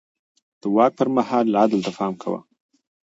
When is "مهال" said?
1.15-1.45